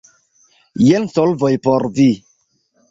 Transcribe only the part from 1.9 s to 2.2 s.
vi.